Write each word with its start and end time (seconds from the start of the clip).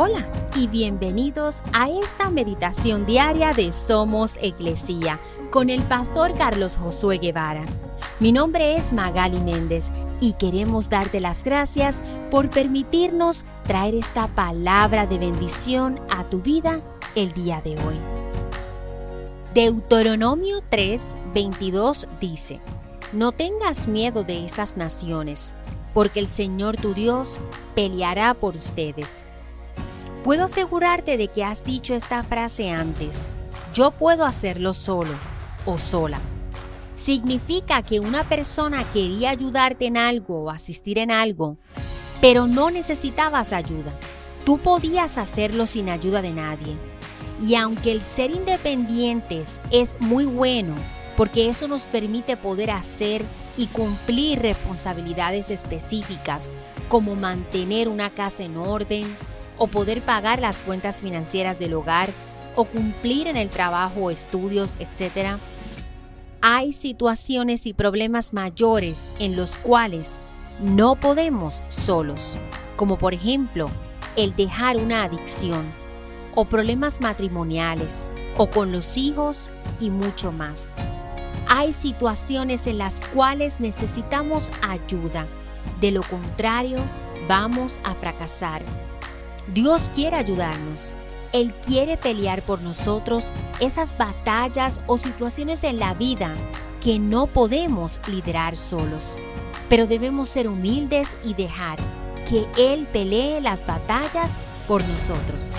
Hola 0.00 0.30
y 0.54 0.68
bienvenidos 0.68 1.60
a 1.72 1.90
esta 1.90 2.30
meditación 2.30 3.04
diaria 3.04 3.52
de 3.52 3.72
Somos 3.72 4.38
Iglesia 4.40 5.18
con 5.50 5.70
el 5.70 5.82
pastor 5.82 6.36
Carlos 6.38 6.76
Josué 6.76 7.18
Guevara. 7.18 7.66
Mi 8.20 8.30
nombre 8.30 8.76
es 8.76 8.92
Magali 8.92 9.40
Méndez 9.40 9.90
y 10.20 10.34
queremos 10.34 10.88
darte 10.88 11.18
las 11.18 11.42
gracias 11.42 12.00
por 12.30 12.48
permitirnos 12.48 13.42
traer 13.66 13.96
esta 13.96 14.28
palabra 14.28 15.08
de 15.08 15.18
bendición 15.18 15.98
a 16.10 16.22
tu 16.22 16.42
vida 16.42 16.80
el 17.16 17.32
día 17.32 17.60
de 17.60 17.72
hoy. 17.72 17.96
Deuteronomio 19.52 20.60
3, 20.68 21.16
22 21.34 22.06
dice, 22.20 22.60
No 23.12 23.32
tengas 23.32 23.88
miedo 23.88 24.22
de 24.22 24.44
esas 24.44 24.76
naciones, 24.76 25.54
porque 25.92 26.20
el 26.20 26.28
Señor 26.28 26.76
tu 26.76 26.94
Dios 26.94 27.40
peleará 27.74 28.34
por 28.34 28.54
ustedes 28.54 29.24
Puedo 30.28 30.44
asegurarte 30.44 31.16
de 31.16 31.28
que 31.28 31.42
has 31.42 31.64
dicho 31.64 31.94
esta 31.94 32.22
frase 32.22 32.68
antes. 32.68 33.30
Yo 33.72 33.92
puedo 33.92 34.26
hacerlo 34.26 34.74
solo 34.74 35.14
o 35.64 35.78
sola. 35.78 36.20
Significa 36.94 37.80
que 37.80 37.98
una 37.98 38.28
persona 38.28 38.84
quería 38.90 39.30
ayudarte 39.30 39.86
en 39.86 39.96
algo 39.96 40.42
o 40.44 40.50
asistir 40.50 40.98
en 40.98 41.10
algo, 41.10 41.56
pero 42.20 42.46
no 42.46 42.70
necesitabas 42.70 43.54
ayuda. 43.54 43.90
Tú 44.44 44.58
podías 44.58 45.16
hacerlo 45.16 45.64
sin 45.64 45.88
ayuda 45.88 46.20
de 46.20 46.32
nadie. 46.32 46.76
Y 47.42 47.54
aunque 47.54 47.90
el 47.90 48.02
ser 48.02 48.30
independientes 48.30 49.62
es 49.70 49.96
muy 49.98 50.26
bueno, 50.26 50.74
porque 51.16 51.48
eso 51.48 51.68
nos 51.68 51.86
permite 51.86 52.36
poder 52.36 52.70
hacer 52.70 53.24
y 53.56 53.66
cumplir 53.68 54.40
responsabilidades 54.40 55.50
específicas, 55.50 56.50
como 56.90 57.14
mantener 57.14 57.88
una 57.88 58.10
casa 58.10 58.44
en 58.44 58.58
orden, 58.58 59.06
o 59.58 59.66
poder 59.66 60.02
pagar 60.02 60.40
las 60.40 60.60
cuentas 60.60 61.02
financieras 61.02 61.58
del 61.58 61.74
hogar 61.74 62.10
o 62.54 62.64
cumplir 62.64 63.26
en 63.26 63.36
el 63.36 63.50
trabajo 63.50 64.10
estudios, 64.10 64.78
etc. 64.78 65.38
Hay 66.40 66.72
situaciones 66.72 67.66
y 67.66 67.72
problemas 67.72 68.32
mayores 68.32 69.12
en 69.18 69.36
los 69.36 69.56
cuales 69.56 70.20
no 70.60 70.96
podemos 70.96 71.62
solos, 71.68 72.38
como 72.76 72.96
por 72.96 73.14
ejemplo 73.14 73.70
el 74.16 74.34
dejar 74.34 74.76
una 74.76 75.04
adicción 75.04 75.66
o 76.34 76.44
problemas 76.44 77.00
matrimoniales 77.00 78.12
o 78.36 78.48
con 78.48 78.72
los 78.72 78.96
hijos 78.96 79.50
y 79.80 79.90
mucho 79.90 80.32
más. 80.32 80.76
Hay 81.48 81.72
situaciones 81.72 82.66
en 82.66 82.78
las 82.78 83.00
cuales 83.00 83.60
necesitamos 83.60 84.50
ayuda, 84.62 85.26
de 85.80 85.92
lo 85.92 86.02
contrario 86.02 86.78
vamos 87.28 87.80
a 87.84 87.94
fracasar 87.94 88.62
Dios 89.52 89.90
quiere 89.94 90.16
ayudarnos. 90.16 90.94
Él 91.32 91.54
quiere 91.54 91.96
pelear 91.96 92.42
por 92.42 92.60
nosotros 92.62 93.32
esas 93.60 93.96
batallas 93.96 94.80
o 94.86 94.98
situaciones 94.98 95.64
en 95.64 95.78
la 95.78 95.94
vida 95.94 96.34
que 96.80 96.98
no 96.98 97.26
podemos 97.26 98.00
liderar 98.08 98.56
solos. 98.56 99.18
Pero 99.68 99.86
debemos 99.86 100.28
ser 100.28 100.48
humildes 100.48 101.16
y 101.24 101.34
dejar 101.34 101.78
que 102.28 102.46
Él 102.56 102.86
pelee 102.92 103.40
las 103.40 103.66
batallas 103.66 104.38
por 104.66 104.86
nosotros. 104.86 105.56